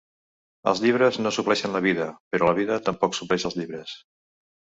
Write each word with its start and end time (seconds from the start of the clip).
Els 0.69 0.79
llibres 0.85 1.19
no 1.25 1.33
supleixen 1.35 1.75
la 1.77 1.81
vida, 1.87 2.07
però 2.35 2.49
la 2.51 2.55
vida 2.61 2.79
tampoc 2.87 3.17
supleix 3.19 3.49
els 3.51 3.59
llibres. 3.61 3.93